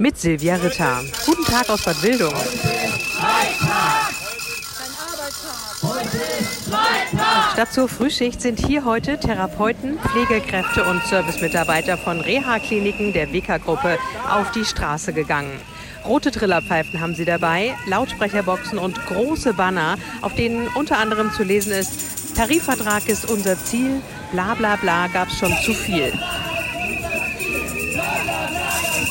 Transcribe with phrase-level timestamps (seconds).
[0.00, 1.02] Mit Silvia Ritter.
[1.26, 2.32] Guten Tag aus Bad Wildung.
[7.52, 13.98] Statt zur Frühschicht sind hier heute Therapeuten, Pflegekräfte und Servicemitarbeiter von Reha-Kliniken der WK-Gruppe
[14.30, 15.60] auf die Straße gegangen.
[16.04, 21.72] Rote Trillerpfeifen haben sie dabei, Lautsprecherboxen und große Banner, auf denen unter anderem zu lesen
[21.72, 26.12] ist, Tarifvertrag ist unser Ziel, bla bla bla gab es schon zu viel.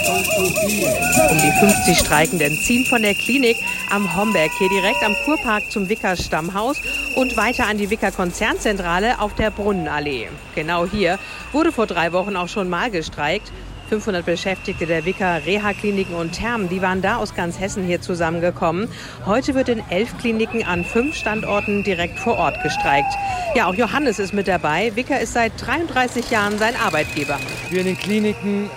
[0.08, 3.58] Um die 50 Streikenden ziehen von der Klinik
[3.92, 6.78] am Homberg hier direkt am Kurpark zum Wicker Stammhaus
[7.16, 10.30] und weiter an die Wicker Konzernzentrale auf der Brunnenallee.
[10.56, 11.20] Genau hier
[11.52, 13.52] wurde vor drei Wochen auch schon mal gestreikt.
[13.90, 18.88] 500 Beschäftigte der Wicker Reha-Kliniken und Thermen, die waren da aus ganz Hessen hier zusammengekommen.
[19.26, 23.14] Heute wird in elf Kliniken an fünf Standorten direkt vor Ort gestreikt.
[23.56, 24.94] Ja, auch Johannes ist mit dabei.
[24.96, 27.40] Wicker ist seit 33 Jahren sein Arbeitgeber.
[27.70, 28.70] Wir in den Kliniken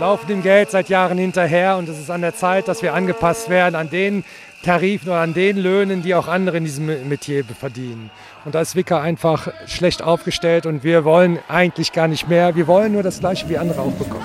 [0.00, 3.48] laufen dem Geld seit Jahren hinterher und es ist an der Zeit, dass wir angepasst
[3.48, 4.24] werden an den
[4.62, 8.10] Tarifen oder an den Löhnen, die auch andere in diesem Metier verdienen.
[8.44, 12.56] Und da ist Wicker einfach schlecht aufgestellt und wir wollen eigentlich gar nicht mehr.
[12.56, 14.24] Wir wollen nur das Gleiche wie andere auch bekommen.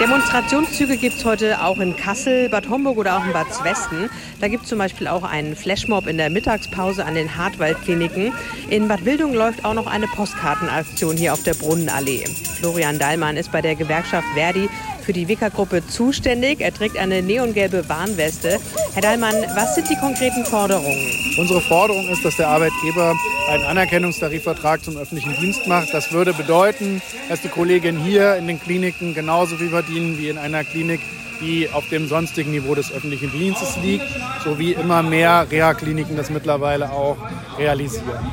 [0.00, 4.08] Demonstrationszüge gibt es heute auch in Kassel, Bad Homburg oder auch in Bad Westen.
[4.40, 8.32] Da gibt es zum Beispiel auch einen Flashmob in der Mittagspause an den Hartwaldkliniken.
[8.70, 12.24] In Bad Wildung läuft auch noch eine Postkartenaktion hier auf der Brunnenallee.
[12.60, 14.68] Florian Dallmann ist bei der Gewerkschaft Verdi
[15.08, 16.60] für die Wicker-Gruppe zuständig.
[16.60, 18.60] Er trägt eine neongelbe Warnweste.
[18.92, 21.10] Herr Dallmann, was sind die konkreten Forderungen?
[21.38, 23.14] Unsere Forderung ist, dass der Arbeitgeber
[23.48, 25.94] einen Anerkennungstarifvertrag zum öffentlichen Dienst macht.
[25.94, 27.00] Das würde bedeuten,
[27.30, 31.00] dass die Kolleginnen hier in den Kliniken genauso viel verdienen wie in einer Klinik,
[31.40, 34.04] die auf dem sonstigen Niveau des öffentlichen Dienstes liegt,
[34.44, 37.16] sowie immer mehr Reha-Kliniken das mittlerweile auch
[37.58, 38.30] realisieren.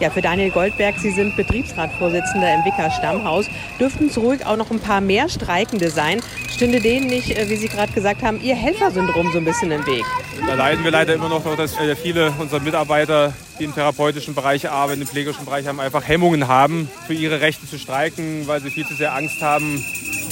[0.00, 3.46] Ja, für Daniel Goldberg, Sie sind Betriebsratsvorsitzender im Wicker Stammhaus.
[3.78, 6.20] Dürften es ruhig auch noch ein paar mehr Streikende sein?
[6.50, 9.86] Stünde denen nicht, äh, wie Sie gerade gesagt haben, Ihr Helfersyndrom so ein bisschen im
[9.86, 10.04] Weg?
[10.44, 15.02] Da leiden wir leider immer noch, dass viele unserer Mitarbeiter, die im therapeutischen Bereich arbeiten,
[15.02, 18.86] im pflegerischen Bereich haben, einfach Hemmungen haben, für ihre Rechte zu streiken, weil sie viel
[18.86, 19.84] zu sehr Angst haben,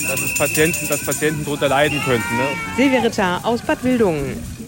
[0.08, 2.36] dass, Patienten, dass Patienten darunter leiden könnten.
[2.36, 2.44] Ne?
[2.76, 4.59] Silvia Ritter aus Bad Wildungen.